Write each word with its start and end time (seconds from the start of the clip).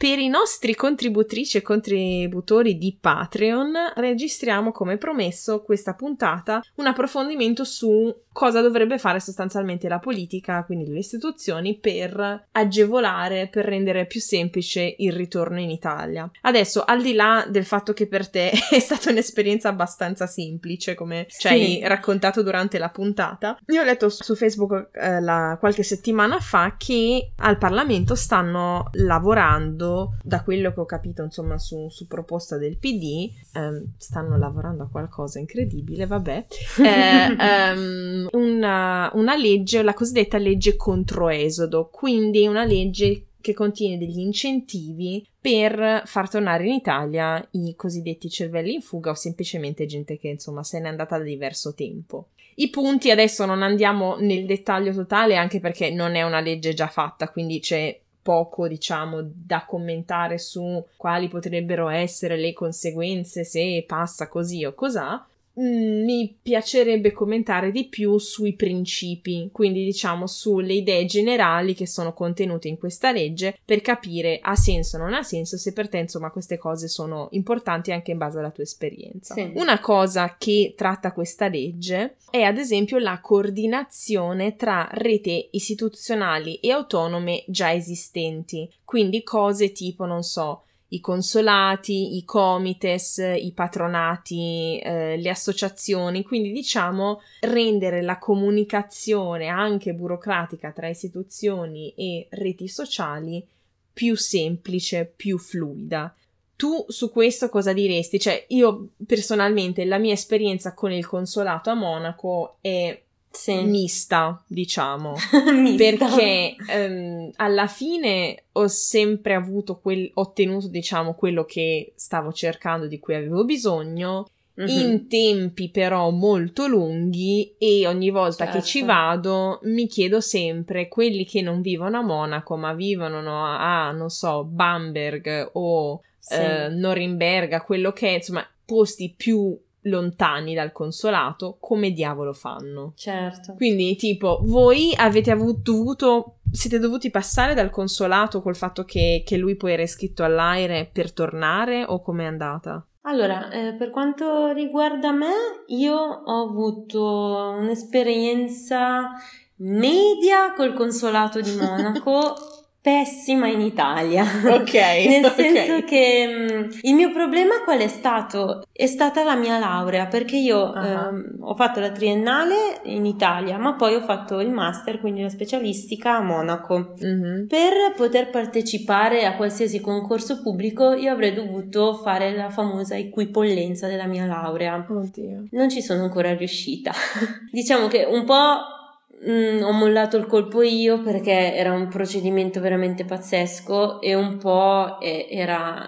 per 0.00 0.18
i 0.18 0.28
nostri 0.28 0.74
contributrici 0.74 1.58
e 1.58 1.60
contributori 1.60 2.78
di 2.78 2.96
Patreon 2.98 3.92
registriamo 3.96 4.72
come 4.72 4.96
promesso 4.96 5.60
questa 5.60 5.92
puntata 5.92 6.62
un 6.76 6.86
approfondimento 6.86 7.64
su 7.64 8.10
cosa 8.40 8.62
dovrebbe 8.62 8.96
fare 8.96 9.20
sostanzialmente 9.20 9.86
la 9.86 9.98
politica, 9.98 10.64
quindi 10.64 10.90
le 10.90 11.00
istituzioni, 11.00 11.76
per 11.76 12.46
agevolare, 12.52 13.48
per 13.48 13.66
rendere 13.66 14.06
più 14.06 14.18
semplice 14.18 14.94
il 14.96 15.12
ritorno 15.12 15.60
in 15.60 15.68
Italia. 15.68 16.30
Adesso, 16.40 16.82
al 16.82 17.02
di 17.02 17.12
là 17.12 17.44
del 17.46 17.66
fatto 17.66 17.92
che 17.92 18.06
per 18.06 18.30
te 18.30 18.50
è 18.72 18.78
stata 18.78 19.10
un'esperienza 19.10 19.68
abbastanza 19.68 20.26
semplice, 20.26 20.94
come 20.94 21.26
ci 21.28 21.48
hai 21.48 21.80
raccontato 21.84 22.42
durante 22.42 22.78
la 22.78 22.88
puntata, 22.88 23.58
io 23.66 23.82
ho 23.82 23.84
letto 23.84 24.08
su 24.08 24.34
Facebook 24.34 24.88
eh, 24.94 25.20
la, 25.20 25.58
qualche 25.60 25.82
settimana 25.82 26.40
fa 26.40 26.76
che 26.78 27.32
al 27.36 27.58
Parlamento 27.58 28.14
stanno 28.14 28.88
lavorando 28.92 30.16
da 30.22 30.42
quello 30.42 30.72
che 30.72 30.80
ho 30.80 30.86
capito, 30.86 31.22
insomma, 31.22 31.58
su, 31.58 31.90
su 31.90 32.06
proposta 32.06 32.56
del 32.56 32.78
PD, 32.78 33.30
ehm, 33.52 33.96
stanno 33.98 34.38
lavorando 34.38 34.84
a 34.84 34.88
qualcosa 34.88 35.38
incredibile, 35.38 36.06
vabbè, 36.06 36.46
eh, 36.80 37.36
ehm, 37.38 38.28
una, 38.32 39.10
una 39.14 39.36
legge, 39.36 39.82
la 39.82 39.94
cosiddetta 39.94 40.38
legge 40.38 40.76
contro 40.76 41.28
esodo, 41.28 41.88
quindi 41.90 42.46
una 42.46 42.64
legge 42.64 43.24
che 43.40 43.54
contiene 43.54 43.98
degli 43.98 44.18
incentivi 44.18 45.26
per 45.40 46.02
far 46.04 46.28
tornare 46.28 46.66
in 46.66 46.74
Italia 46.74 47.46
i 47.52 47.74
cosiddetti 47.74 48.28
cervelli 48.28 48.74
in 48.74 48.82
fuga 48.82 49.10
o 49.10 49.14
semplicemente 49.14 49.86
gente 49.86 50.18
che 50.18 50.28
insomma 50.28 50.62
se 50.62 50.78
n'è 50.78 50.88
andata 50.88 51.16
da 51.16 51.24
diverso 51.24 51.74
tempo. 51.74 52.28
I 52.56 52.68
punti 52.68 53.10
adesso 53.10 53.46
non 53.46 53.62
andiamo 53.62 54.16
nel 54.18 54.44
dettaglio 54.44 54.92
totale 54.92 55.36
anche 55.36 55.60
perché 55.60 55.90
non 55.90 56.14
è 56.14 56.22
una 56.22 56.40
legge 56.40 56.74
già 56.74 56.88
fatta, 56.88 57.30
quindi 57.30 57.58
c'è 57.60 57.98
poco, 58.22 58.68
diciamo, 58.68 59.20
da 59.22 59.64
commentare 59.66 60.36
su 60.38 60.84
quali 60.96 61.28
potrebbero 61.28 61.88
essere 61.88 62.36
le 62.36 62.52
conseguenze 62.52 63.44
se 63.44 63.82
passa 63.86 64.28
così 64.28 64.64
o 64.64 64.74
cosà. 64.74 65.26
Mm, 65.58 66.04
mi 66.04 66.38
piacerebbe 66.40 67.12
commentare 67.12 67.72
di 67.72 67.88
più 67.88 68.18
sui 68.18 68.54
principi, 68.54 69.48
quindi 69.50 69.84
diciamo 69.84 70.28
sulle 70.28 70.74
idee 70.74 71.04
generali 71.06 71.74
che 71.74 71.88
sono 71.88 72.12
contenute 72.12 72.68
in 72.68 72.78
questa 72.78 73.10
legge 73.10 73.58
per 73.64 73.80
capire 73.80 74.38
ha 74.40 74.54
senso 74.54 74.96
o 74.96 75.00
non 75.00 75.12
ha 75.12 75.24
senso 75.24 75.56
se 75.56 75.72
per 75.72 75.88
te 75.88 75.98
insomma 75.98 76.30
queste 76.30 76.56
cose 76.56 76.86
sono 76.86 77.28
importanti 77.32 77.90
anche 77.90 78.12
in 78.12 78.18
base 78.18 78.38
alla 78.38 78.52
tua 78.52 78.62
esperienza. 78.62 79.34
Sì. 79.34 79.50
Una 79.54 79.80
cosa 79.80 80.36
che 80.38 80.74
tratta 80.76 81.12
questa 81.12 81.48
legge 81.48 82.16
è 82.30 82.42
ad 82.42 82.56
esempio 82.56 82.98
la 82.98 83.20
coordinazione 83.20 84.54
tra 84.54 84.88
rete 84.92 85.48
istituzionali 85.50 86.56
e 86.56 86.70
autonome 86.70 87.42
già 87.48 87.72
esistenti, 87.72 88.72
quindi 88.84 89.24
cose 89.24 89.72
tipo 89.72 90.06
non 90.06 90.22
so 90.22 90.62
i 90.92 91.00
consolati, 91.00 92.16
i 92.16 92.24
comites, 92.24 93.18
i 93.18 93.52
patronati, 93.54 94.78
eh, 94.78 95.16
le 95.16 95.30
associazioni, 95.30 96.22
quindi 96.22 96.52
diciamo 96.52 97.22
rendere 97.40 98.02
la 98.02 98.18
comunicazione 98.18 99.46
anche 99.46 99.92
burocratica 99.92 100.72
tra 100.72 100.88
istituzioni 100.88 101.92
e 101.96 102.26
reti 102.30 102.68
sociali 102.68 103.44
più 103.92 104.16
semplice, 104.16 105.10
più 105.14 105.38
fluida. 105.38 106.14
Tu 106.56 106.84
su 106.88 107.10
questo 107.10 107.48
cosa 107.48 107.72
diresti? 107.72 108.18
Cioè, 108.18 108.44
io 108.48 108.88
personalmente 109.06 109.84
la 109.84 109.98
mia 109.98 110.12
esperienza 110.12 110.74
con 110.74 110.92
il 110.92 111.06
consolato 111.06 111.70
a 111.70 111.74
Monaco 111.74 112.56
è 112.60 113.00
sì. 113.30 113.62
mista, 113.62 114.42
diciamo, 114.46 115.14
mista. 115.54 115.84
perché 115.84 116.56
ehm, 116.68 117.30
alla 117.36 117.66
fine 117.66 118.44
ho 118.52 118.66
sempre 118.66 119.34
avuto 119.34 119.78
quel, 119.78 120.10
ottenuto, 120.14 120.68
diciamo, 120.68 121.14
quello 121.14 121.44
che 121.44 121.92
stavo 121.96 122.32
cercando, 122.32 122.86
di 122.86 122.98
cui 122.98 123.14
avevo 123.14 123.44
bisogno. 123.44 124.28
Mm-hmm. 124.60 124.78
In 124.78 125.08
tempi 125.08 125.70
però 125.70 126.10
molto 126.10 126.66
lunghi 126.66 127.54
e 127.56 127.86
ogni 127.86 128.10
volta 128.10 128.44
certo. 128.44 128.58
che 128.58 128.64
ci 128.64 128.78
certo. 128.80 128.92
vado 128.92 129.60
mi 129.62 129.86
chiedo 129.86 130.20
sempre 130.20 130.86
quelli 130.86 131.24
che 131.24 131.40
non 131.40 131.62
vivono 131.62 131.96
a 131.96 132.02
Monaco 132.02 132.56
ma 132.56 132.74
vivono 132.74 133.46
a, 133.46 133.86
a 133.86 133.92
non 133.92 134.10
so, 134.10 134.44
Bamberg 134.44 135.50
o 135.54 136.02
sì. 136.18 136.34
eh, 136.34 136.68
Norimberga, 136.68 137.62
quello 137.62 137.92
che 137.92 138.08
è, 138.08 138.14
insomma, 138.16 138.46
posti 138.66 139.12
più 139.16 139.58
lontani 139.82 140.54
dal 140.54 140.72
consolato, 140.72 141.56
come 141.60 141.90
diavolo 141.90 142.32
fanno? 142.32 142.92
Certo. 142.96 143.54
Quindi, 143.54 143.96
tipo, 143.96 144.40
voi 144.42 144.92
avete 144.96 145.30
avuto, 145.30 145.72
dovuto, 145.72 146.36
siete 146.50 146.78
dovuti 146.78 147.10
passare 147.10 147.54
dal 147.54 147.70
consolato 147.70 148.42
col 148.42 148.56
fatto 148.56 148.84
che, 148.84 149.22
che 149.24 149.36
lui 149.36 149.56
poi 149.56 149.72
era 149.72 149.82
iscritto 149.82 150.24
all'aire 150.24 150.88
per 150.92 151.12
tornare 151.12 151.84
o 151.84 152.00
com'è 152.00 152.24
andata? 152.24 152.84
Allora, 153.02 153.50
eh, 153.50 153.74
per 153.74 153.90
quanto 153.90 154.52
riguarda 154.52 155.10
me, 155.10 155.32
io 155.68 155.96
ho 155.96 156.48
avuto 156.48 157.54
un'esperienza 157.58 159.12
media 159.56 160.52
col 160.54 160.74
consolato 160.74 161.40
di 161.40 161.54
Monaco 161.56 162.34
pessima 162.80 163.46
in 163.48 163.60
Italia. 163.60 164.24
Ok. 164.50 164.74
Nel 165.06 165.32
senso 165.32 165.74
okay. 165.74 165.84
che 165.84 166.26
mm, 166.26 166.70
il 166.82 166.94
mio 166.94 167.12
problema 167.12 167.62
qual 167.64 167.78
è 167.78 167.88
stato? 167.88 168.62
È 168.72 168.86
stata 168.86 169.22
la 169.22 169.36
mia 169.36 169.58
laurea, 169.58 170.06
perché 170.06 170.36
io 170.36 170.70
uh-huh. 170.70 170.84
ehm, 170.84 171.36
ho 171.40 171.54
fatto 171.54 171.80
la 171.80 171.90
triennale 171.90 172.80
in 172.84 173.06
Italia, 173.06 173.58
ma 173.58 173.74
poi 173.74 173.94
ho 173.94 174.00
fatto 174.00 174.40
il 174.40 174.50
master, 174.50 175.00
quindi 175.00 175.22
la 175.22 175.28
specialistica 175.28 176.16
a 176.16 176.20
Monaco. 176.20 176.94
Uh-huh. 176.98 177.46
Per 177.46 177.94
poter 177.96 178.30
partecipare 178.30 179.24
a 179.24 179.36
qualsiasi 179.36 179.80
concorso 179.80 180.40
pubblico, 180.42 180.92
io 180.92 181.12
avrei 181.12 181.32
dovuto 181.32 181.94
fare 181.94 182.34
la 182.34 182.50
famosa 182.50 182.96
equipollenza 182.96 183.86
della 183.86 184.06
mia 184.06 184.26
laurea. 184.26 184.84
Oddio. 184.88 185.44
Non 185.50 185.70
ci 185.70 185.82
sono 185.82 186.02
ancora 186.02 186.34
riuscita. 186.34 186.92
diciamo 187.50 187.88
che 187.88 188.04
un 188.04 188.24
po' 188.24 188.78
Mm, 189.28 189.62
ho 189.62 189.72
mollato 189.72 190.16
il 190.16 190.24
colpo 190.26 190.62
io 190.62 191.02
perché 191.02 191.54
era 191.54 191.72
un 191.72 191.88
procedimento 191.88 192.58
veramente 192.58 193.04
pazzesco 193.04 194.00
e 194.00 194.14
un 194.14 194.38
po' 194.38 194.98
era, 194.98 195.84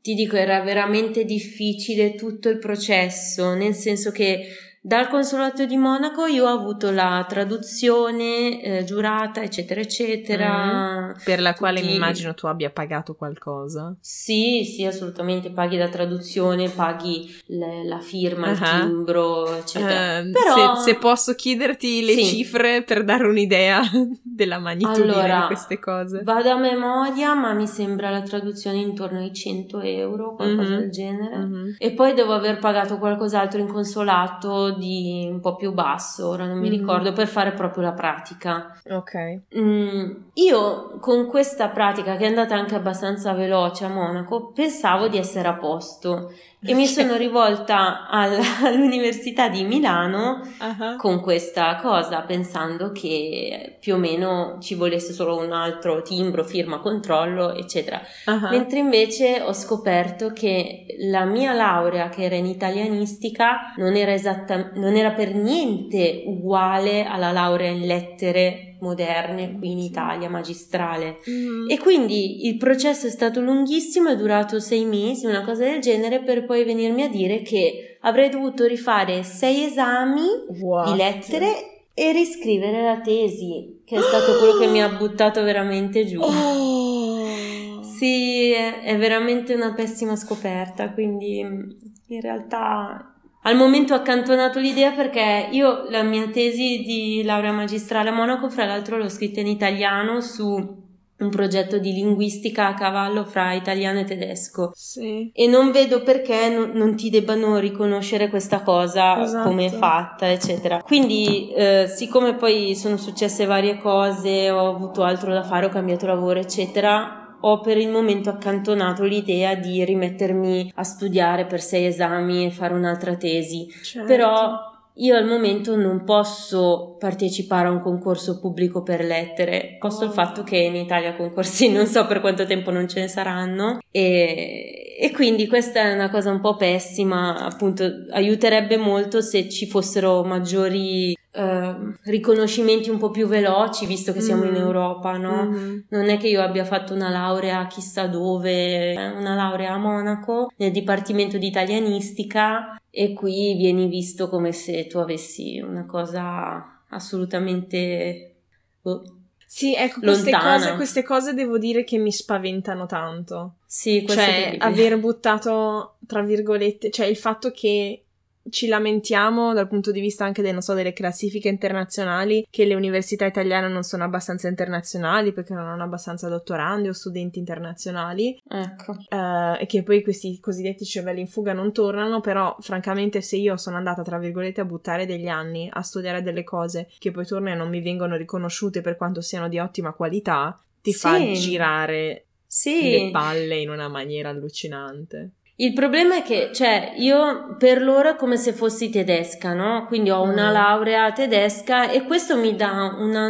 ti 0.00 0.14
dico, 0.14 0.36
era 0.36 0.60
veramente 0.60 1.24
difficile 1.26 2.14
tutto 2.14 2.48
il 2.48 2.58
processo, 2.58 3.52
nel 3.52 3.74
senso 3.74 4.10
che 4.10 4.46
dal 4.86 5.08
consolato 5.08 5.66
di 5.66 5.76
Monaco 5.76 6.26
io 6.26 6.46
ho 6.46 6.52
avuto 6.52 6.92
la 6.92 7.26
traduzione 7.28 8.62
eh, 8.62 8.84
giurata, 8.84 9.42
eccetera, 9.42 9.80
eccetera. 9.80 11.08
Mm, 11.08 11.24
per 11.24 11.40
la 11.40 11.54
quale 11.54 11.82
mi 11.82 11.96
immagino 11.96 12.34
tu 12.34 12.46
abbia 12.46 12.70
pagato 12.70 13.16
qualcosa. 13.16 13.96
Sì, 14.00 14.64
sì, 14.64 14.84
assolutamente. 14.84 15.50
Paghi 15.50 15.76
la 15.76 15.88
traduzione, 15.88 16.68
paghi 16.68 17.34
le, 17.46 17.84
la 17.84 17.98
firma, 17.98 18.46
uh-huh. 18.46 18.52
il 18.52 18.58
timbro, 18.60 19.56
eccetera. 19.56 20.20
Uh, 20.20 20.30
Però... 20.30 20.76
se, 20.76 20.92
se, 20.92 20.98
posso 20.98 21.34
chiederti 21.34 22.04
le 22.04 22.12
sì. 22.12 22.24
cifre 22.24 22.84
per 22.84 23.02
dare 23.02 23.26
un'idea 23.26 23.82
della 24.22 24.60
magnitudine 24.60 25.12
allora, 25.14 25.40
di 25.40 25.46
queste 25.46 25.80
cose. 25.80 26.20
Vado 26.22 26.50
a 26.50 26.58
memoria, 26.58 27.34
ma 27.34 27.54
mi 27.54 27.66
sembra 27.66 28.10
la 28.10 28.22
traduzione 28.22 28.78
intorno 28.78 29.18
ai 29.18 29.34
100 29.34 29.80
euro, 29.80 30.36
qualcosa 30.36 30.68
mm-hmm. 30.68 30.78
del 30.78 30.90
genere. 30.92 31.36
Mm-hmm. 31.38 31.70
E 31.76 31.90
poi 31.90 32.14
devo 32.14 32.34
aver 32.34 32.60
pagato 32.60 32.98
qualcos'altro 32.98 33.58
in 33.58 33.66
consolato 33.66 34.74
di 34.76 35.28
un 35.30 35.40
po' 35.40 35.56
più 35.56 35.72
basso, 35.72 36.28
ora 36.28 36.46
non 36.46 36.58
mi 36.58 36.68
mm. 36.68 36.72
ricordo, 36.72 37.12
per 37.12 37.26
fare 37.26 37.52
proprio 37.52 37.82
la 37.82 37.92
pratica. 37.92 38.78
Ok. 38.90 39.40
Mm, 39.58 40.10
io 40.34 40.98
con 41.00 41.26
questa 41.26 41.68
pratica 41.68 42.16
che 42.16 42.24
è 42.24 42.28
andata 42.28 42.54
anche 42.54 42.74
abbastanza 42.74 43.32
veloce 43.32 43.84
a 43.84 43.88
Monaco, 43.88 44.52
pensavo 44.52 45.08
di 45.08 45.18
essere 45.18 45.48
a 45.48 45.54
posto 45.54 46.30
e 46.66 46.74
mi 46.74 46.86
sono 46.86 47.16
rivolta 47.16 48.08
al, 48.08 48.38
all'Università 48.64 49.48
di 49.48 49.64
Milano 49.64 50.40
uh-huh. 50.42 50.96
con 50.96 51.20
questa 51.20 51.76
cosa, 51.76 52.22
pensando 52.22 52.92
che 52.92 53.76
più 53.80 53.94
o 53.94 53.98
meno 53.98 54.58
ci 54.60 54.74
volesse 54.74 55.12
solo 55.12 55.38
un 55.38 55.52
altro 55.52 56.02
timbro, 56.02 56.44
firma, 56.44 56.78
controllo, 56.78 57.54
eccetera. 57.54 58.00
Uh-huh. 58.26 58.48
Mentre 58.50 58.78
invece 58.78 59.40
ho 59.40 59.52
scoperto 59.52 60.32
che 60.32 60.86
la 60.98 61.24
mia 61.24 61.52
laurea, 61.52 62.08
che 62.08 62.22
era 62.22 62.36
in 62.36 62.46
italianistica, 62.46 63.74
non 63.76 63.94
era, 63.94 64.12
esatta, 64.12 64.72
non 64.74 64.96
era 64.96 65.12
per 65.12 65.34
niente 65.34 66.24
uguale 66.26 67.04
alla 67.04 67.32
laurea 67.32 67.70
in 67.70 67.86
lettere 67.86 68.65
moderne 68.80 69.56
qui 69.58 69.72
in 69.72 69.78
Italia, 69.78 70.28
magistrale. 70.28 71.18
Mm. 71.28 71.70
E 71.70 71.78
quindi 71.78 72.46
il 72.46 72.56
processo 72.56 73.06
è 73.06 73.10
stato 73.10 73.40
lunghissimo, 73.40 74.10
è 74.10 74.16
durato 74.16 74.60
sei 74.60 74.84
mesi, 74.84 75.26
una 75.26 75.44
cosa 75.44 75.64
del 75.64 75.80
genere, 75.80 76.22
per 76.22 76.44
poi 76.44 76.64
venirmi 76.64 77.02
a 77.02 77.08
dire 77.08 77.42
che 77.42 77.98
avrei 78.00 78.28
dovuto 78.28 78.64
rifare 78.64 79.22
sei 79.22 79.64
esami 79.64 80.26
What? 80.60 80.90
di 80.90 80.96
lettere 80.96 81.82
e 81.94 82.12
riscrivere 82.12 82.82
la 82.82 83.00
tesi, 83.00 83.80
che 83.84 83.96
è 83.96 84.00
stato 84.00 84.38
quello 84.38 84.58
che 84.58 84.66
mi 84.66 84.82
ha 84.82 84.88
buttato 84.96 85.42
veramente 85.42 86.04
giù. 86.04 86.20
Oh. 86.20 87.82
Sì, 87.82 88.50
è 88.52 88.94
veramente 88.98 89.54
una 89.54 89.72
pessima 89.72 90.16
scoperta, 90.16 90.90
quindi 90.90 91.38
in 91.38 92.20
realtà 92.20 93.15
al 93.46 93.54
momento 93.54 93.94
ho 93.94 93.96
accantonato 93.96 94.58
l'idea 94.58 94.90
perché 94.90 95.48
io 95.52 95.88
la 95.88 96.02
mia 96.02 96.28
tesi 96.28 96.82
di 96.84 97.22
laurea 97.24 97.52
magistrale 97.52 98.08
a 98.08 98.12
Monaco, 98.12 98.50
fra 98.50 98.64
l'altro, 98.64 98.96
l'ho 98.96 99.08
scritta 99.08 99.38
in 99.38 99.46
italiano 99.46 100.20
su 100.20 100.84
un 101.18 101.30
progetto 101.30 101.78
di 101.78 101.92
linguistica 101.92 102.66
a 102.66 102.74
cavallo 102.74 103.24
fra 103.24 103.52
italiano 103.52 104.00
e 104.00 104.04
tedesco. 104.04 104.72
Sì. 104.74 105.30
E 105.32 105.46
non 105.46 105.70
vedo 105.70 106.02
perché 106.02 106.48
non, 106.48 106.72
non 106.74 106.96
ti 106.96 107.08
debbano 107.08 107.58
riconoscere 107.58 108.28
questa 108.28 108.62
cosa 108.62 109.22
Esatto. 109.22 109.48
come 109.48 109.66
è 109.66 109.70
fatta, 109.70 110.28
eccetera. 110.30 110.82
Quindi, 110.82 111.52
eh, 111.52 111.86
siccome 111.86 112.34
poi 112.34 112.74
sono 112.74 112.96
successe 112.96 113.46
varie 113.46 113.78
cose, 113.78 114.50
ho 114.50 114.68
avuto 114.68 115.04
altro 115.04 115.32
da 115.32 115.44
fare, 115.44 115.66
ho 115.66 115.70
cambiato 115.70 116.04
lavoro, 116.06 116.40
eccetera, 116.40 117.25
ho 117.48 117.60
per 117.60 117.76
il 117.78 117.88
momento 117.88 118.28
accantonato 118.28 119.04
l'idea 119.04 119.54
di 119.54 119.84
rimettermi 119.84 120.72
a 120.74 120.82
studiare 120.82 121.46
per 121.46 121.60
sei 121.60 121.86
esami 121.86 122.46
e 122.46 122.50
fare 122.50 122.74
un'altra 122.74 123.14
tesi. 123.14 123.68
Certo. 123.82 124.06
Però 124.06 124.74
io 124.98 125.14
al 125.14 125.26
momento 125.26 125.76
non 125.76 126.02
posso 126.04 126.96
partecipare 126.98 127.68
a 127.68 127.70
un 127.70 127.80
concorso 127.80 128.40
pubblico 128.40 128.82
per 128.82 129.04
lettere, 129.04 129.76
posto 129.78 130.04
il 130.04 130.10
Oh. 130.10 130.14
fatto 130.14 130.42
che 130.42 130.56
in 130.56 130.74
Italia 130.74 131.14
concorsi 131.14 131.70
non 131.70 131.86
so 131.86 132.06
per 132.06 132.20
quanto 132.20 132.46
tempo 132.46 132.70
non 132.70 132.88
ce 132.88 133.00
ne 133.00 133.08
saranno 133.08 133.78
e, 133.90 134.96
e 134.98 135.10
quindi 135.12 135.46
questa 135.46 135.82
è 135.82 135.92
una 135.92 136.10
cosa 136.10 136.30
un 136.30 136.40
po' 136.40 136.56
pessima, 136.56 137.44
appunto 137.44 137.84
aiuterebbe 138.10 138.76
molto 138.76 139.20
se 139.20 139.48
ci 139.48 139.66
fossero 139.66 140.24
maggiori 140.24 141.14
eh, 141.36 141.74
riconoscimenti 142.04 142.88
un 142.88 142.96
po' 142.98 143.10
più 143.10 143.26
veloci, 143.26 143.84
visto 143.86 144.12
che 144.12 144.20
siamo 144.20 144.44
in 144.44 144.52
Mm. 144.52 144.56
Europa, 144.56 145.16
no? 145.18 145.44
Mhm. 145.44 145.84
Non 145.90 146.08
è 146.08 146.16
che 146.16 146.28
io 146.28 146.40
abbia 146.40 146.64
fatto 146.64 146.94
una 146.94 147.10
laurea 147.10 147.66
chissà 147.66 148.06
dove, 148.06 148.92
eh, 148.94 149.10
una 149.10 149.34
laurea 149.34 149.74
a 149.74 149.78
Monaco 149.78 150.50
nel 150.56 150.70
dipartimento 150.72 151.36
di 151.38 151.46
italianistica 151.46 152.80
e 152.90 153.12
qui 153.12 153.54
vieni 153.56 153.86
visto 153.88 154.28
come 154.28 154.52
se 154.52 154.86
tu 154.86 154.98
avessi 154.98 155.60
una 155.60 155.84
cosa 155.84 156.80
assolutamente 156.88 158.34
boh, 158.80 159.02
Sì, 159.46 159.74
ecco, 159.74 160.00
queste 160.00 160.30
cose, 160.32 160.74
queste 160.74 161.02
cose 161.02 161.34
devo 161.34 161.58
dire 161.58 161.84
che 161.84 161.98
mi 161.98 162.10
spaventano 162.12 162.86
tanto. 162.86 163.56
sì, 163.66 164.02
questo 164.02 164.22
Cioè, 164.22 164.56
aver 164.58 164.98
buttato, 164.98 165.96
tra 166.06 166.22
virgolette, 166.22 166.90
cioè 166.90 167.06
il 167.06 167.16
fatto 167.16 167.50
che 167.50 168.05
ci 168.50 168.66
lamentiamo 168.68 169.52
dal 169.52 169.68
punto 169.68 169.90
di 169.90 170.00
vista 170.00 170.24
anche, 170.24 170.42
de- 170.42 170.52
non 170.52 170.60
so, 170.62 170.74
delle 170.74 170.92
classifiche 170.92 171.48
internazionali, 171.48 172.46
che 172.50 172.64
le 172.64 172.74
università 172.74 173.26
italiane 173.26 173.68
non 173.68 173.82
sono 173.82 174.04
abbastanza 174.04 174.48
internazionali 174.48 175.32
perché 175.32 175.54
non 175.54 175.66
hanno 175.68 175.82
abbastanza 175.84 176.28
dottorandi 176.28 176.88
o 176.88 176.92
studenti 176.92 177.38
internazionali, 177.38 178.40
Ecco. 178.48 178.96
eh, 179.08 179.62
e 179.62 179.66
che 179.66 179.82
poi 179.82 180.02
questi 180.02 180.38
cosiddetti 180.40 180.84
cervelli 180.84 181.20
in 181.20 181.28
fuga 181.28 181.52
non 181.52 181.72
tornano, 181.72 182.20
però 182.20 182.56
francamente 182.60 183.20
se 183.20 183.36
io 183.36 183.56
sono 183.56 183.76
andata, 183.76 184.02
tra 184.02 184.18
virgolette, 184.18 184.60
a 184.60 184.64
buttare 184.64 185.06
degli 185.06 185.28
anni 185.28 185.68
a 185.72 185.82
studiare 185.82 186.22
delle 186.22 186.44
cose 186.44 186.88
che 186.98 187.10
poi 187.10 187.26
tornano 187.26 187.54
e 187.54 187.58
non 187.58 187.68
mi 187.68 187.80
vengono 187.82 188.16
riconosciute 188.16 188.80
per 188.80 188.96
quanto 188.96 189.20
siano 189.20 189.48
di 189.48 189.58
ottima 189.58 189.92
qualità, 189.92 190.58
ti 190.80 190.94
fa 190.94 191.16
Sì. 191.16 191.32
girare 191.34 192.26
Sì. 192.46 192.90
le 192.90 193.10
palle 193.10 193.56
in 193.58 193.70
una 193.70 193.88
maniera 193.88 194.28
allucinante. 194.30 195.30
Il 195.58 195.72
problema 195.72 196.16
è 196.16 196.22
che, 196.22 196.50
cioè, 196.52 196.92
io 196.96 197.56
per 197.58 197.80
loro 197.80 198.10
è 198.10 198.16
come 198.16 198.36
se 198.36 198.52
fossi 198.52 198.90
tedesca, 198.90 199.54
no? 199.54 199.86
Quindi 199.86 200.10
ho 200.10 200.20
una 200.20 200.50
Mm. 200.50 200.52
laurea 200.52 201.12
tedesca 201.12 201.88
e 201.90 202.04
questo 202.04 202.36
mi 202.36 202.54
dà 202.54 202.94
una, 202.98 203.28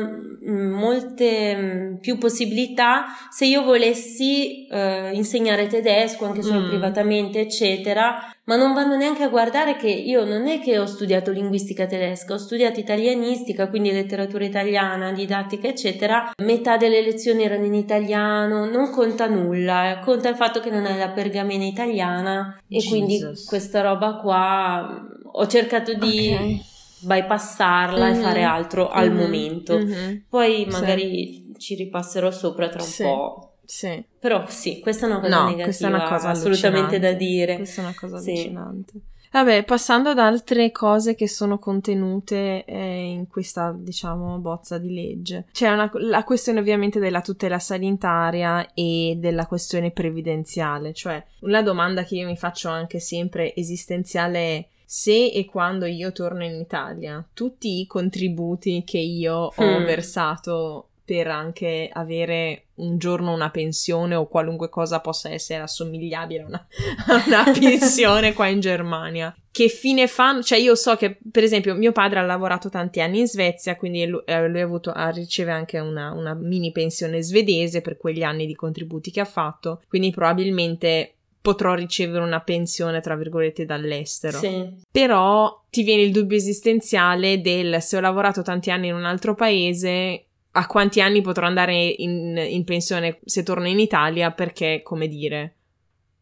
molte 0.53 1.57
mm, 1.57 1.95
più 1.97 2.19
possibilità 2.19 3.05
se 3.31 3.47
io 3.47 3.63
volessi 3.63 4.67
eh, 4.69 5.11
insegnare 5.13 5.67
tedesco 5.67 6.25
anche 6.25 6.43
solo 6.43 6.61
Mm. 6.61 6.69
privatamente, 6.69 7.41
eccetera. 7.41 8.31
Ma 8.45 8.55
non 8.55 8.75
vanno 8.75 8.97
neanche 8.97 9.25
a 9.25 9.29
guardare 9.29 9.75
che 9.77 9.89
io 9.89 10.25
non 10.25 10.47
è 10.47 10.61
che 10.61 10.79
ho 10.79 10.87
studiato 10.87 11.33
linguistica 11.33 11.87
tedesca, 11.87 12.35
ho 12.35 12.39
studiato 12.39 12.79
italianistica, 12.79 13.69
quindi 13.69 13.91
letteratura 13.91 14.45
italiana, 14.45 15.11
didattica, 15.13 15.67
eccetera. 15.67 16.31
Metà 16.45 16.77
delle 16.77 17.03
lezioni 17.03 17.43
erano 17.43 17.65
in 17.65 17.75
italiano, 17.75 18.65
non 18.71 18.91
conta 18.91 19.27
nulla, 19.27 19.91
eh, 19.99 20.01
conta 20.05 20.29
il 20.29 20.37
fatto 20.37 20.61
che 20.61 20.71
non 20.71 20.87
hai 20.87 20.97
la 20.97 21.09
pergamena 21.11 21.65
italiana 21.65 22.57
e 22.69 22.79
Jesus. 22.79 22.89
quindi 22.89 23.21
questa 23.47 23.81
roba 23.81 24.15
qua 24.23 24.89
mm, 24.93 25.07
ho 25.33 25.47
cercato 25.49 25.95
di 25.95 26.33
Ok. 26.33 26.75
Bypassarla 27.01 28.09
Mhm. 28.11 28.15
e 28.15 28.23
fare 28.23 28.43
altro 28.43 28.89
al 28.89 29.11
Mhm. 29.11 29.17
momento. 29.17 29.79
Mhm. 29.79 30.25
Poi 30.29 30.65
Sì. 30.65 30.71
magari 30.71 31.53
ci 31.59 31.75
ripasserò 31.75 32.31
sopra 32.31 32.69
tra 32.69 32.83
un 32.83 32.89
Sì. 32.89 33.03
po'. 33.03 33.51
Sì. 33.65 34.05
Però 34.21 34.45
sì, 34.49 34.81
questa 34.81 35.07
è 35.07 35.11
una 35.11 35.21
cosa 35.21 35.35
No, 35.35 35.41
negativa, 35.43 35.65
questa 35.65 35.87
è 35.87 35.91
una 35.91 36.09
cosa 36.09 36.29
assolutamente 36.29 36.99
da 36.99 37.13
dire. 37.13 37.57
Questa 37.57 37.81
è 37.81 37.85
una 37.85 37.95
cosa 37.99 38.19
Sì. 38.19 38.31
allucinante. 38.31 38.93
Vabbè, 39.33 39.65
passando 39.65 40.11
ad 40.11 40.19
altre 40.19 40.71
cose 40.71 41.15
che 41.15 41.29
sono 41.29 41.59
contenute 41.59 42.65
eh, 42.65 43.03
in 43.11 43.27
questa, 43.27 43.75
diciamo, 43.77 44.39
bozza 44.39 44.79
di 44.79 44.95
legge. 44.95 45.47
C'è 45.53 45.69
una- 45.71 45.91
la 45.95 46.23
questione 46.25 46.61
ovviamente 46.61 47.01
della 47.01 47.21
tutela 47.21 47.59
sanitaria 47.59 48.73
e 48.73 49.17
della 49.19 49.47
questione 49.47 49.91
previdenziale, 49.91 50.95
cioè 50.95 51.23
una 51.41 51.61
domanda 51.61 52.05
che 52.05 52.15
io 52.15 52.27
mi 52.27 52.37
faccio 52.37 52.69
anche 52.71 52.99
sempre 53.01 53.55
esistenziale 53.55 54.39
è 54.39 54.67
se 54.89 55.27
e 55.27 55.45
quando 55.47 55.85
io 55.85 56.13
torno 56.13 56.45
in 56.45 56.55
Italia, 56.55 57.27
tutti 57.35 57.81
i 57.81 57.87
contributi 57.87 58.85
che 58.87 58.99
io 58.99 59.53
ho 59.55 59.79
Mm. 59.81 59.85
versato 59.85 60.89
per 61.05 61.29
anche 61.29 61.89
avere 61.93 62.65
un 62.77 62.99
giorno 62.99 63.33
una 63.33 63.51
pensione 63.51 64.15
o 64.17 64.27
qualunque 64.27 64.69
cosa 64.69 64.99
possa 65.01 65.31
essere 65.31 65.63
assomigliabile 65.63 66.43
a 66.43 66.47
una, 66.47 66.67
a 67.07 67.25
una 67.27 67.45
pensione 67.59 68.33
qua 68.33 68.47
in 68.49 68.59
Germania. 68.61 69.35
Che 69.53 69.69
fine 69.69 70.07
fanno? 70.09 70.43
Cioè, 70.43 70.59
io 70.59 70.75
so 70.75 70.97
che, 70.97 71.17
per 71.31 71.43
esempio, 71.45 71.75
mio 71.75 71.93
padre 71.93 72.19
ha 72.19 72.23
lavorato 72.23 72.69
tanti 72.69 73.01
anni 73.01 73.21
in 73.21 73.27
Svezia, 73.29 73.77
quindi 73.77 74.05
lui, 74.05 74.21
eh, 74.27 74.49
lui 74.49 74.61
ha 74.61 74.65
avuto, 74.65 74.91
ha- 74.91 75.09
riceve 75.11 75.53
anche 75.53 75.79
una, 75.79 76.13
una 76.13 76.35
mini 76.35 76.73
pensione 76.73 77.23
svedese 77.23 77.81
per 77.81 77.97
quegli 77.97 78.23
anni 78.23 78.45
di 78.47 78.55
contributi 78.55 79.11
che 79.11 79.21
ha 79.21 79.25
fatto. 79.25 79.83
Quindi 79.89 80.11
probabilmente 80.11 81.16
potrò 81.47 81.75
ricevere 81.75 82.25
una 82.25 82.41
pensione, 82.41 83.01
tra 83.01 83.15
virgolette, 83.15 83.65
dall'estero. 83.65 84.39
Sì. 84.39 84.69
Però 84.91 85.63
ti 85.71 85.85
viene 85.85 86.03
il 86.03 86.11
dubbio 86.11 86.37
esistenziale 86.37 87.41
del 87.41 87.81
se 87.81 87.97
ho 87.97 88.01
lavorato 88.01 88.43
tanti 88.43 88.73
anni 88.73 88.89
in 88.89 88.95
un 88.95 89.05
altro 89.05 89.37
paese, 89.37 90.25
a 90.51 90.67
quanti 90.67 91.01
anni 91.01 91.21
potrò 91.21 91.47
andare 91.47 91.77
in, 91.77 92.37
in 92.37 92.65
pensione 92.65 93.21
se 93.25 93.45
torno 93.45 93.69
in 93.69 93.79
Italia? 93.79 94.33
Perché, 94.33 94.81
come 94.83 95.07
dire, 95.07 95.55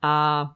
ah, 0.00 0.54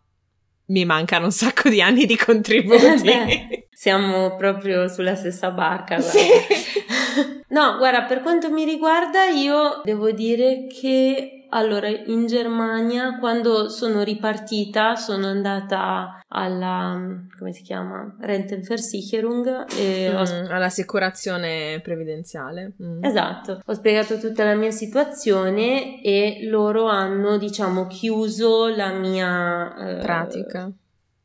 mi 0.66 0.84
mancano 0.84 1.24
un 1.24 1.32
sacco 1.32 1.70
di 1.70 1.80
anni 1.80 2.04
di 2.04 2.18
contributi. 2.18 3.04
Beh, 3.08 3.68
siamo 3.70 4.36
proprio 4.36 4.86
sulla 4.88 5.14
stessa 5.14 5.50
barca. 5.50 5.98
Sì. 6.00 6.18
No, 7.50 7.78
guarda, 7.78 8.02
per 8.02 8.20
quanto 8.20 8.50
mi 8.50 8.64
riguarda, 8.64 9.24
io 9.24 9.80
devo 9.82 10.10
dire 10.10 10.66
che 10.66 11.37
allora 11.50 11.88
in 11.88 12.26
Germania, 12.26 13.18
quando 13.18 13.68
sono 13.68 14.02
ripartita, 14.02 14.96
sono 14.96 15.26
andata 15.26 16.20
alla 16.28 17.00
come 17.38 17.52
si 17.52 17.62
chiama? 17.62 18.14
Rentenversicherung 18.20 19.66
e 19.78 20.14
ho 20.14 20.20
Mm, 20.22 20.50
all'assicurazione 20.50 21.80
previdenziale. 21.82 22.72
Mm. 22.82 23.02
Esatto, 23.04 23.60
ho 23.64 23.72
spiegato 23.74 24.18
tutta 24.18 24.44
la 24.44 24.54
mia 24.54 24.70
situazione 24.70 26.02
e 26.02 26.40
loro 26.42 26.86
hanno, 26.86 27.38
diciamo, 27.38 27.86
chiuso 27.86 28.68
la 28.68 28.92
mia 28.92 29.74
eh, 29.76 30.02
Pratica. 30.02 30.70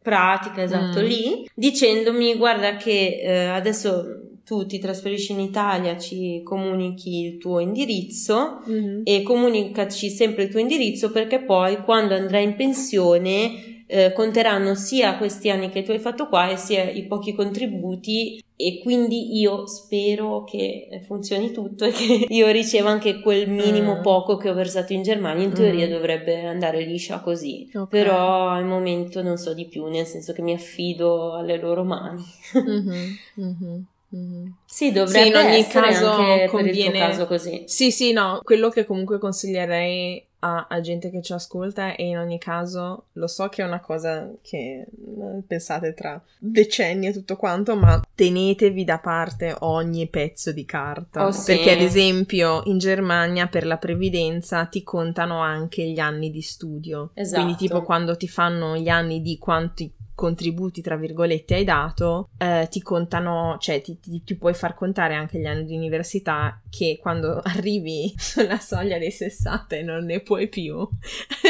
pratica, 0.02 0.62
esatto, 0.62 1.00
Mm. 1.00 1.04
lì, 1.04 1.50
dicendomi 1.56 2.36
guarda 2.36 2.76
che 2.76 3.20
eh, 3.24 3.46
adesso 3.48 4.23
tu 4.46 4.66
ti 4.66 4.78
trasferisci 4.80 5.32
in 5.32 5.40
Italia, 5.40 5.98
ci 5.98 6.42
comunichi 6.44 7.20
il 7.26 7.38
tuo 7.38 7.60
indirizzo 7.60 8.62
Mhm. 8.66 9.02
e 9.06 9.22
comunicaci 9.24 10.10
sempre 10.10 10.44
il 10.44 10.50
tuo 10.50 10.60
indirizzo 10.60 11.12
perché 11.12 11.40
poi 11.40 11.78
quando 11.84 12.14
andrai 12.14 12.44
in 12.44 12.56
pensione 12.56 13.72
eh, 13.86 14.12
conteranno 14.14 14.74
sia 14.76 15.18
questi 15.18 15.50
anni 15.52 15.70
che 15.70 15.84
tu 15.84 15.92
hai 15.92 16.00
fatto 16.00 16.28
qua 16.28 16.50
e 16.50 16.58
sia 16.58 16.90
i 16.90 17.06
pochi 17.06 17.34
contributi 17.34 18.42
e 18.56 18.80
quindi 18.82 19.38
io 19.40 19.68
spero 19.68 20.44
che 20.46 20.88
funzioni 21.06 21.52
tutto 21.52 21.86
e 21.86 21.92
che 21.92 22.26
io 22.30 22.50
riceva 22.50 22.90
anche 22.90 23.20
quel 23.20 23.48
minimo 23.50 23.98
Mm. 24.00 24.02
poco 24.02 24.38
che 24.38 24.50
ho 24.50 24.54
versato 24.54 24.94
in 24.94 25.04
Germania. 25.04 25.44
In 25.44 25.54
teoria 25.54 25.86
Mm. 25.88 25.92
dovrebbe 25.92 26.44
andare 26.46 26.84
liscia 26.86 27.20
così, 27.20 27.70
Ok. 27.76 27.90
però 27.90 28.48
al 28.50 28.66
momento 28.66 29.22
non 29.22 29.38
so 29.38 29.54
di 29.54 29.66
più, 29.68 29.86
nel 29.88 30.06
senso 30.06 30.34
che 30.34 30.42
mi 30.42 30.54
affido 30.54 31.34
alle 31.34 31.58
loro 31.60 31.84
mani. 31.84 32.24
Mhm, 32.66 33.18
mhm, 33.36 33.86
mhm. 34.16 34.56
Sì, 34.66 34.92
dovrebbe 34.92 35.28
in 35.28 35.36
ogni 35.36 35.58
essere 35.58 35.88
caso 35.88 36.10
anche 36.10 36.48
conviene- 36.48 37.00
caso 37.00 37.28
così. 37.28 37.64
Sì, 37.68 37.92
sì, 37.92 38.12
no, 38.12 38.40
quello 38.44 38.70
che 38.70 38.86
comunque 38.86 39.20
consiglierei 39.20 40.26
a, 40.44 40.68
a 40.70 40.82
gente 40.82 41.10
che 41.10 41.22
ci 41.22 41.32
ascolta 41.32 41.96
è 41.96 42.02
in 42.02 42.18
ogni 42.18 42.38
caso, 42.38 43.06
lo 43.14 43.28
so 43.28 43.48
che 43.48 43.64
è 43.64 43.66
una 43.66 43.80
cosa 43.80 44.30
che 44.42 44.86
eh, 44.86 45.42
pensate 45.48 45.94
tra 45.94 46.22
decenni 46.38 47.08
e 47.08 47.14
tutto 47.14 47.38
quanto, 47.38 47.76
ma 47.78 48.02
tenetevi 48.14 48.84
da 48.84 49.00
parte 49.00 49.56
ogni 49.60 50.08
pezzo 50.08 50.52
di 50.52 50.66
carta. 50.66 51.26
Oh, 51.26 51.32
sì. 51.32 51.56
Perché 51.56 51.72
ad 51.72 51.80
esempio 51.80 52.62
in 52.66 52.78
Germania 52.78 53.48
per 53.48 53.66
la 53.66 53.78
previdenza 53.78 54.66
ti 54.66 54.84
contano 54.84 55.40
anche 55.40 55.84
gli 55.84 56.00
anni 56.00 56.30
di 56.30 56.42
studio. 56.42 57.12
Esatto. 57.14 57.42
Quindi 57.42 57.58
tipo 57.58 57.82
quando 57.82 58.18
ti 58.18 58.28
fanno 58.28 58.76
gli 58.76 58.90
anni 58.90 59.22
di 59.22 59.38
quanti 59.38 59.92
contributi, 60.16 60.82
tra 60.82 60.96
virgolette, 60.96 61.56
hai 61.56 61.64
dato, 61.64 62.30
eh, 62.38 62.68
ti 62.70 62.82
contano, 62.82 63.58
cioè 63.60 63.82
ti, 63.82 64.00
ti, 64.00 64.24
ti, 64.24 64.36
puoi 64.36 64.54
far 64.54 64.76
contare 64.76 65.16
anche 65.16 65.40
gli 65.40 65.46
anni 65.46 65.66
di 65.66 65.76
università 65.76 66.62
che 66.70 67.00
quando 67.02 67.42
arrivi 67.44 68.14
sulla 68.18 68.60
soglia 68.60 68.98
dei 68.98 69.12
60 69.12 69.76
e 69.76 69.84
non 69.84 70.06
ne 70.06 70.20
puoi 70.22 70.48
più, 70.48 70.88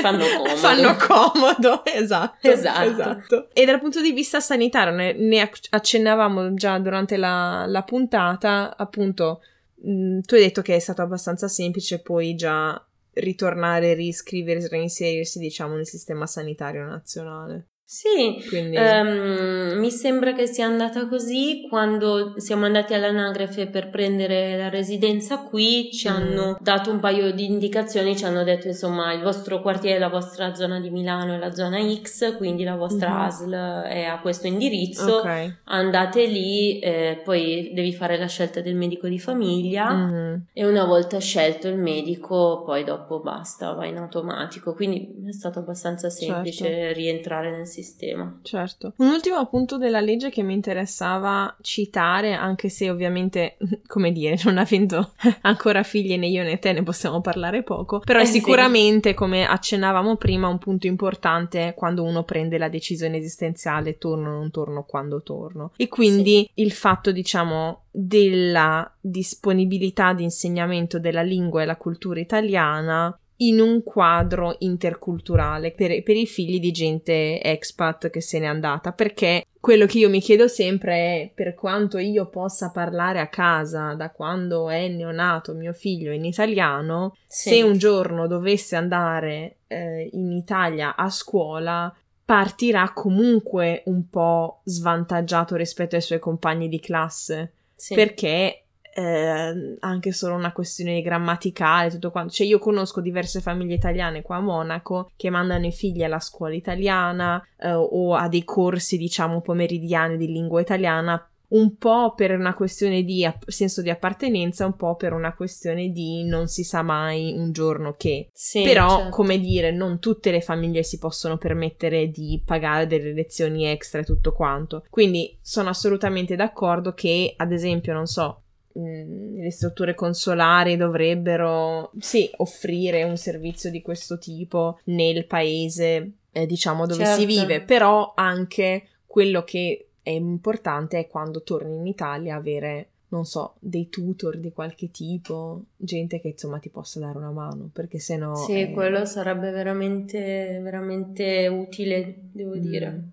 fanno 0.01 0.25
comodo. 0.37 0.55
fanno 0.55 0.95
comodo, 0.95 1.85
esatto, 1.85 2.49
esatto. 2.49 2.89
esatto. 2.89 3.49
E 3.53 3.65
dal 3.65 3.79
punto 3.79 4.01
di 4.01 4.11
vista 4.11 4.39
sanitario, 4.39 4.93
ne, 4.93 5.13
ne 5.13 5.49
accennavamo 5.69 6.53
già 6.53 6.79
durante 6.79 7.17
la, 7.17 7.65
la 7.67 7.83
puntata, 7.83 8.75
appunto, 8.77 9.41
mh, 9.75 9.91
mm, 9.91 10.19
tu 10.21 10.35
hai 10.35 10.41
detto 10.41 10.61
che 10.61 10.75
è 10.75 10.79
stato 10.79 11.01
abbastanza 11.01 11.47
semplice 11.47 12.01
poi 12.01 12.35
già 12.35 12.81
ritornare, 13.15 13.93
riscriversi, 13.93 14.67
reinserirsi, 14.69 15.39
diciamo, 15.39 15.75
nel 15.75 15.87
sistema 15.87 16.25
sanitario 16.25 16.85
nazionale. 16.85 17.67
Sì, 17.85 18.41
Quindi... 18.47 18.77
um, 18.77 19.77
mi 19.77 19.91
sembra 19.91 20.31
che 20.33 20.47
sia 20.47 20.65
andata 20.65 21.07
così 21.07 21.67
quando 21.69 22.33
siamo 22.37 22.65
andati 22.65 22.93
all'anagrafe 22.93 23.67
per 23.67 23.89
prendere 23.89 24.57
la 24.57 24.69
residenza 24.69 25.39
qui, 25.39 25.91
ci 25.91 26.09
mm. 26.09 26.11
hanno 26.11 26.57
dato 26.61 26.89
un 26.89 26.99
paio 26.99 27.31
di 27.33 27.45
indicazioni, 27.45 28.15
ci 28.15 28.23
hanno 28.23 28.43
detto 28.43 28.67
insomma 28.67 29.11
il 29.13 29.21
vostro 29.21 29.61
quartiere, 29.61 29.99
la 29.99 30.07
vostra 30.07 30.55
zona 30.55 30.79
di 30.79 30.89
Milano 30.89 31.35
è 31.35 31.37
la 31.37 31.53
zona 31.53 31.77
X, 32.01 32.37
quindi 32.37 32.63
la 32.63 32.77
vostra 32.77 33.09
mm. 33.09 33.19
ASL 33.19 33.53
è 33.83 34.03
a 34.05 34.19
questo 34.21 34.47
indirizzo, 34.47 35.17
okay. 35.17 35.53
andate 35.65 36.25
lì, 36.25 36.79
eh, 36.79 37.21
poi 37.23 37.71
devi 37.73 37.93
fare 37.93 38.17
la 38.17 38.27
scelta 38.27 38.61
del 38.61 38.75
medico 38.75 39.07
di 39.09 39.19
famiglia 39.19 39.91
mm. 39.93 40.35
e 40.53 40.65
una 40.65 40.85
volta 40.85 41.19
scelto 41.19 41.67
il 41.67 41.77
medico 41.77 42.63
poi 42.65 42.85
dopo 42.85 43.19
basta, 43.19 43.73
va 43.73 43.85
in 43.85 43.97
automatico, 43.97 44.73
quindi 44.73 45.25
è 45.27 45.33
stato 45.33 45.59
abbastanza 45.59 46.09
semplice 46.09 46.65
certo. 46.65 46.97
rientrare 46.97 47.51
nel 47.51 47.67
sistema. 47.73 48.39
Certo. 48.43 48.93
Un 48.97 49.07
ultimo 49.07 49.45
punto 49.47 49.77
della 49.77 49.99
legge 49.99 50.29
che 50.29 50.43
mi 50.43 50.53
interessava 50.53 51.55
citare, 51.61 52.33
anche 52.33 52.69
se 52.69 52.89
ovviamente, 52.89 53.57
come 53.87 54.11
dire, 54.11 54.37
non 54.45 54.57
avendo 54.57 55.13
ancora 55.41 55.83
figli 55.83 56.17
né 56.17 56.27
io 56.27 56.43
né 56.43 56.59
te 56.59 56.71
ne 56.71 56.83
possiamo 56.83 57.19
parlare 57.19 57.63
poco, 57.63 57.99
però 57.99 58.19
è 58.19 58.23
eh 58.23 58.27
sicuramente, 58.27 59.09
sì. 59.09 59.15
come 59.15 59.45
accennavamo 59.45 60.15
prima, 60.15 60.47
un 60.47 60.59
punto 60.59 60.87
importante 60.87 61.73
quando 61.75 62.03
uno 62.03 62.23
prende 62.23 62.57
la 62.57 62.69
decisione 62.69 63.17
esistenziale 63.17 63.97
torno 63.97 64.29
o 64.29 64.33
non 64.33 64.51
torno, 64.51 64.83
quando 64.83 65.23
torno. 65.23 65.71
E 65.75 65.87
quindi 65.87 66.49
sì. 66.53 66.61
il 66.61 66.71
fatto, 66.71 67.11
diciamo, 67.11 67.85
della 67.89 68.91
disponibilità 68.99 70.13
di 70.13 70.23
insegnamento 70.23 70.99
della 70.99 71.21
lingua 71.21 71.61
e 71.61 71.65
la 71.65 71.77
cultura 71.77 72.19
italiana 72.19 73.15
in 73.37 73.59
un 73.59 73.83
quadro 73.83 74.55
interculturale 74.59 75.71
per, 75.71 76.03
per, 76.03 76.15
i 76.15 76.27
figli 76.27 76.59
di 76.59 76.71
gente 76.71 77.41
expat 77.41 78.09
che 78.09 78.21
se 78.21 78.39
n'è 78.39 78.45
andata, 78.45 78.91
perché 78.91 79.45
quello 79.59 79.85
che 79.85 79.99
io 79.99 80.09
mi 80.09 80.19
chiedo 80.19 80.47
sempre 80.47 80.93
è 80.93 81.31
per 81.33 81.55
quanto 81.55 81.97
io 81.97 82.27
possa 82.27 82.69
parlare 82.71 83.19
a 83.19 83.27
casa 83.27 83.93
da 83.93 84.11
quando 84.11 84.69
è 84.69 84.87
neonato 84.87 85.53
mio 85.53 85.73
figlio 85.73 86.11
in 86.11 86.25
italiano, 86.25 87.15
sì. 87.25 87.49
se 87.49 87.61
un 87.63 87.77
giorno 87.77 88.27
dovesse 88.27 88.75
andare 88.75 89.57
eh, 89.67 90.09
in 90.13 90.31
Italia 90.31 90.95
a 90.95 91.09
scuola, 91.09 91.93
partirà 92.25 92.91
comunque 92.93 93.83
un 93.85 94.09
po' 94.09 94.61
svantaggiato 94.63 95.55
rispetto 95.55 95.95
ai 95.95 96.01
suoi 96.01 96.19
compagni 96.19 96.69
di 96.69 96.79
classe. 96.79 97.53
Sì. 97.75 97.95
Perché 97.95 98.62
eh, 98.95 99.75
anche 99.79 100.11
solo 100.11 100.35
una 100.35 100.51
questione 100.51 101.01
grammaticale, 101.01 101.89
tutto 101.89 102.11
quanto. 102.11 102.33
Cioè, 102.33 102.47
io 102.47 102.59
conosco 102.59 103.01
diverse 103.01 103.41
famiglie 103.41 103.75
italiane 103.75 104.21
qua 104.21 104.37
a 104.37 104.41
Monaco 104.41 105.11
che 105.15 105.29
mandano 105.29 105.65
i 105.65 105.71
figli 105.71 106.03
alla 106.03 106.19
scuola 106.19 106.53
italiana 106.53 107.43
eh, 107.57 107.71
o 107.73 108.15
a 108.15 108.27
dei 108.27 108.43
corsi, 108.43 108.97
diciamo, 108.97 109.41
pomeridiani 109.41 110.17
di 110.17 110.27
lingua 110.27 110.61
italiana 110.61 111.27
un 111.53 111.77
po' 111.77 112.13
per 112.15 112.31
una 112.31 112.53
questione 112.53 113.03
di 113.03 113.23
app- 113.25 113.47
senso 113.47 113.81
di 113.81 113.89
appartenenza, 113.89 114.65
un 114.65 114.75
po' 114.75 114.95
per 114.95 115.13
una 115.13 115.33
questione 115.33 115.89
di 115.89 116.23
non 116.23 116.47
si 116.47 116.63
sa 116.63 116.81
mai 116.81 117.33
un 117.37 117.51
giorno 117.51 117.93
che. 117.95 118.29
Sì, 118.33 118.63
Però, 118.63 118.97
certo. 118.97 119.09
come 119.11 119.39
dire, 119.39 119.71
non 119.71 119.99
tutte 119.99 120.31
le 120.31 120.41
famiglie 120.41 120.83
si 120.83 120.97
possono 120.97 121.37
permettere 121.37 122.09
di 122.09 122.41
pagare 122.43 122.87
delle 122.87 123.13
lezioni 123.13 123.65
extra 123.65 124.01
e 124.01 124.03
tutto 124.03 124.33
quanto. 124.33 124.83
Quindi 124.89 125.37
sono 125.41 125.69
assolutamente 125.69 126.35
d'accordo 126.35 126.93
che, 126.93 127.33
ad 127.37 127.51
esempio, 127.51 127.93
non 127.93 128.07
so, 128.07 128.42
le 128.73 129.51
strutture 129.51 129.93
consolari 129.93 130.75
dovrebbero 130.77 131.91
sì 131.99 132.29
offrire 132.37 133.03
un 133.03 133.17
servizio 133.17 133.69
di 133.69 133.81
questo 133.81 134.17
tipo 134.17 134.79
nel 134.85 135.25
paese 135.25 136.11
eh, 136.31 136.45
diciamo 136.47 136.87
dove 136.87 137.05
certo. 137.05 137.19
si 137.19 137.25
vive 137.27 137.61
però 137.61 138.13
anche 138.15 138.87
quello 139.05 139.43
che 139.43 139.89
è 140.01 140.09
importante 140.09 140.97
è 140.97 141.07
quando 141.07 141.43
torni 141.43 141.75
in 141.75 141.85
Italia 141.85 142.35
avere 142.35 142.87
non 143.13 143.25
so, 143.25 143.53
dei 143.59 143.89
tutor 143.89 144.37
di 144.37 144.51
qualche 144.51 144.89
tipo, 144.89 145.65
gente 145.77 146.19
che 146.19 146.29
insomma 146.29 146.57
ti 146.57 146.69
possa 146.69 146.99
dare 146.99 147.19
una 147.19 147.29
mano, 147.29 147.69
perché 147.71 147.99
se 147.99 148.17
no... 148.17 148.35
Sì, 148.35 148.59
è... 148.61 148.71
quello 148.71 149.05
sarebbe 149.05 149.51
veramente, 149.51 150.59
veramente 150.63 151.47
utile, 151.47 152.15
devo 152.31 152.55
mm. 152.55 152.59
dire. 152.59 153.03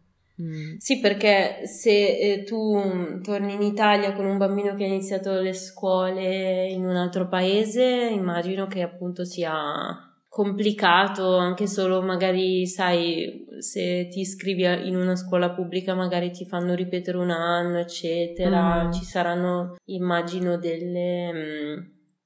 Mm. 0.41 0.77
Sì, 0.79 1.01
perché 1.01 1.67
se 1.67 2.19
eh, 2.19 2.45
tu 2.45 3.21
torni 3.23 3.55
in 3.55 3.63
Italia 3.63 4.13
con 4.13 4.25
un 4.25 4.39
bambino 4.39 4.75
che 4.75 4.85
ha 4.85 4.89
iniziato 4.89 5.41
le 5.41 5.53
scuole 5.53 6.67
in 6.69 6.87
un 6.87 6.97
altro 6.97 7.29
paese, 7.29 8.09
immagino 8.11 8.67
che 8.67 8.81
appunto 8.83 9.25
sia 9.25 10.11
complicato 10.31 11.37
anche 11.37 11.67
solo 11.67 12.01
magari 12.03 12.65
sai 12.65 13.47
se 13.59 14.07
ti 14.09 14.21
iscrivi 14.21 14.63
in 14.87 14.95
una 14.95 15.17
scuola 15.17 15.51
pubblica 15.51 15.93
magari 15.95 16.31
ti 16.31 16.45
fanno 16.47 16.75
ripetere 16.75 17.19
un 17.19 17.31
anno 17.31 17.81
eccetera 17.81 18.85
mm. 18.85 18.93
ci 18.93 19.05
saranno 19.05 19.75
immagino 19.87 20.57
delle, 20.57 21.33
mm, 21.33 21.79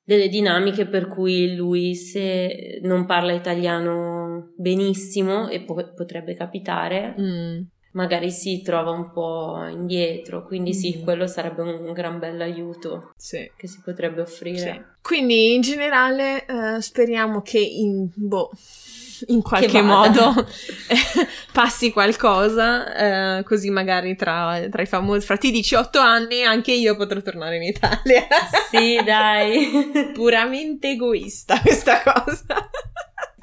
delle 0.04 0.28
dinamiche 0.28 0.87
per 0.87 1.09
cui 1.09 1.56
lui 1.56 1.94
se 1.94 2.78
non 2.83 3.06
parla 3.06 3.33
italiano 3.33 4.52
benissimo 4.59 5.49
e 5.49 5.62
po- 5.62 5.94
potrebbe 5.94 6.35
capitare 6.35 7.14
mm 7.18 7.62
magari 7.95 8.31
si 8.31 8.63
trova 8.63 8.91
un 8.91 9.11
po' 9.11 9.67
indietro, 9.71 10.45
quindi 10.45 10.71
mm. 10.71 10.79
sì, 10.79 11.01
quello 11.03 11.27
sarebbe 11.27 11.63
un, 11.63 11.93
gran 11.93 12.19
bel 12.19 12.41
aiuto 12.41 13.13
sì. 13.17 13.51
che 13.57 13.67
si 13.67 13.81
potrebbe 13.83 14.21
offrire. 14.21 14.59
Sì. 14.59 14.83
Quindi 15.01 15.55
in 15.55 15.61
generale 15.61 16.45
uh, 16.49 16.81
speriamo 16.81 17.41
che 17.43 17.59
in, 17.59 18.09
boh, 18.13 18.51
in 19.27 19.43
qualche 19.43 19.81
modo 19.81 20.33
passi 21.53 21.93
qualcosa, 21.93 23.39
uh, 23.39 23.43
così 23.45 23.71
magari 23.71 24.17
tra, 24.17 24.61
tra 24.71 24.83
i 24.83 24.87
famosi, 24.87 25.25
fra 25.25 25.37
ti 25.37 25.51
18 25.53 25.99
anni 25.99 26.43
anche 26.43 26.73
io 26.73 26.97
potrò 26.97 27.21
tornare 27.21 27.57
in 27.57 27.63
Italia. 27.63 28.27
sì, 28.71 29.01
dai. 29.05 30.11
Puramente 30.15 30.91
egoista 30.91 31.61
questa 31.61 32.03
cosa 32.03 32.71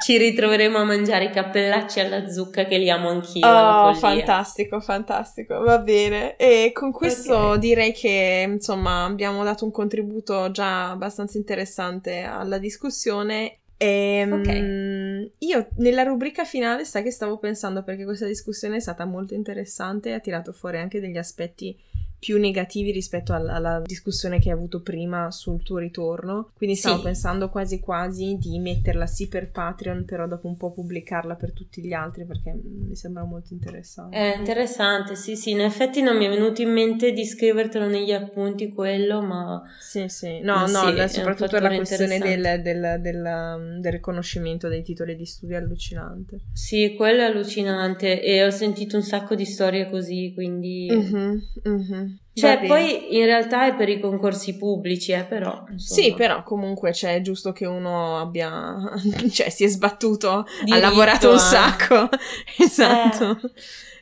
ci 0.02 0.18
ritroveremo 0.18 0.80
a 0.80 0.84
mangiare 0.84 1.26
i 1.26 1.30
cappellacci 1.30 2.00
alla 2.00 2.28
zucca 2.28 2.66
che 2.66 2.78
li 2.80 2.90
amo 2.90 3.10
anch'io. 3.10 3.48
Oh, 3.48 3.94
fantastico, 3.94 4.80
fantastico, 4.80 5.60
va 5.60 5.78
bene. 5.78 6.36
E 6.38 6.72
con 6.74 6.92
questo 6.92 7.38
okay. 7.38 7.60
direi 7.60 7.94
che 7.94 8.48
insomma 8.48 9.06
abbiamo 9.06 9.44
dato 9.44 9.64
un 9.64 9.72
contributo 9.72 10.50
già 10.50 10.90
abbastanza 10.90 11.38
interessante 11.38 12.22
alla 12.22 12.58
discussione. 12.58 13.60
E, 13.78 14.28
okay. 14.30 15.32
io 15.38 15.68
nella 15.78 16.02
rubrica 16.02 16.46
finale 16.46 16.84
sai 16.84 17.04
che 17.04 17.12
stavo 17.12 17.38
pensando 17.38 17.84
perché 17.84 18.04
questa 18.04 18.26
discussione 18.26 18.78
è 18.78 18.80
stata 18.80 19.06
molto 19.06 19.36
interessante 19.36 20.10
e 20.10 20.14
ha 20.14 20.20
tirato 20.20 20.52
fuori 20.52 20.78
anche 20.78 21.00
degli 21.00 21.18
aspetti 21.18 21.78
più 22.22 22.38
negativi 22.38 22.92
rispetto 22.92 23.34
alla, 23.34 23.56
alla, 23.56 23.82
discussione 23.84 24.40
che 24.40 24.52
hai 24.52 24.56
avuto 24.56 24.82
prima 24.82 25.32
sul 25.32 25.64
tuo 25.64 25.80
ritorno. 25.80 26.52
Quindi 26.54 26.76
stavo 26.76 26.98
sì. 26.98 27.02
pensando 27.02 27.50
quasi 27.50 27.80
quasi 27.80 28.38
di 28.40 28.60
metterla 28.60 29.08
sì 29.08 29.28
per 29.28 29.50
Patreon, 29.50 30.06
però 30.06 30.28
dopo 30.28 30.46
un 30.46 30.56
po' 30.56 30.72
pubblicarla 30.72 31.34
per 31.34 31.52
tutti 31.52 31.82
gli 31.82 31.94
altri 31.94 32.26
perché 32.26 32.54
mi 32.54 32.96
sembra 32.96 33.24
molto 33.24 33.54
interessante. 33.54 34.16
È 34.16 34.38
interessante, 34.38 35.16
sì, 35.16 35.36
sì. 35.36 35.50
In 35.50 35.62
effetti 35.62 36.04
non 36.04 36.16
mi 36.16 36.26
è 36.26 36.30
venuto 36.30 36.62
in 36.62 36.72
mente 36.72 37.12
di 37.12 37.26
scrivertelo 37.26 37.88
negli 37.88 38.12
appunti 38.12 38.70
quello, 38.72 39.24
ma. 39.24 39.60
Sì, 39.80 40.08
sì. 40.08 40.42
No, 40.42 40.68
no, 40.68 41.08
sì, 41.08 41.08
soprattutto 41.08 41.58
la 41.58 41.74
questione 41.74 42.20
del, 42.20 42.62
del, 42.62 43.00
del, 43.02 43.80
del 43.80 43.92
riconoscimento 43.92 44.68
dei 44.68 44.84
titoli 44.84 45.16
di 45.16 45.26
studio 45.26 45.56
è 45.56 45.60
allucinante. 45.60 46.42
Sì, 46.54 46.94
quello 46.96 47.22
è 47.22 47.26
allucinante 47.26 48.22
e 48.22 48.46
ho 48.46 48.52
sentito 48.52 48.96
un 48.96 49.02
sacco 49.02 49.34
di 49.34 49.46
storie 49.46 49.90
così, 49.90 50.34
quindi. 50.36 50.88
Mm-hmm, 50.92 51.38
mm-hmm. 51.68 52.11
Cioè, 52.34 52.62
poi 52.66 53.18
in 53.18 53.26
realtà 53.26 53.66
è 53.66 53.76
per 53.76 53.90
i 53.90 54.00
concorsi 54.00 54.56
pubblici, 54.56 55.12
eh, 55.12 55.26
però. 55.26 55.66
Insomma. 55.70 56.02
Sì, 56.02 56.14
però 56.14 56.44
comunque 56.44 56.94
cioè, 56.94 57.16
è 57.16 57.22
giusto 57.22 57.52
che 57.52 57.66
uno 57.66 58.20
abbia. 58.20 58.76
cioè, 59.32 59.50
si 59.50 59.66
è 59.66 59.68
sbattuto, 59.68 60.46
Diritto 60.64 60.76
ha 60.76 60.80
lavorato 60.80 61.32
un 61.32 61.40
sacco. 61.40 62.10
esatto. 62.58 63.40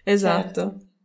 Eh, 0.04 0.12
esatto. 0.12 0.60
Certo. 0.62 0.89